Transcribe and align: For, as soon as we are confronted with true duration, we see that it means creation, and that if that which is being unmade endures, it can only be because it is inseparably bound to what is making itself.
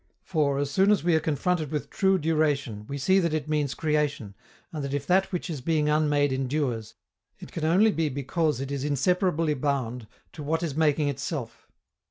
For, 0.23 0.57
as 0.57 0.71
soon 0.71 0.89
as 0.89 1.03
we 1.03 1.13
are 1.15 1.19
confronted 1.19 1.69
with 1.69 1.91
true 1.91 2.17
duration, 2.17 2.87
we 2.87 2.97
see 2.97 3.19
that 3.19 3.35
it 3.35 3.47
means 3.47 3.75
creation, 3.75 4.33
and 4.73 4.83
that 4.83 4.95
if 4.95 5.05
that 5.05 5.31
which 5.31 5.47
is 5.47 5.61
being 5.61 5.89
unmade 5.89 6.33
endures, 6.33 6.95
it 7.37 7.51
can 7.51 7.65
only 7.65 7.91
be 7.91 8.09
because 8.09 8.59
it 8.59 8.71
is 8.71 8.83
inseparably 8.83 9.53
bound 9.53 10.07
to 10.33 10.41
what 10.41 10.63
is 10.63 10.73
making 10.75 11.07
itself. 11.07 11.67